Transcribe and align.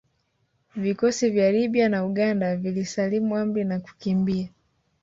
Vikosi 0.75 1.23
vya 1.29 1.51
Libya 1.51 1.89
na 1.89 2.05
Uganda 2.05 2.55
vilisalimu 2.55 3.37
amri 3.37 3.63
na 3.63 3.79
kukimbia 3.79 4.49